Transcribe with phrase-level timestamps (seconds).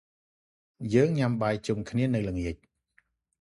[0.93, 2.55] យើងញ៉ាំបាយជុំគ្នានៅល្ងាច។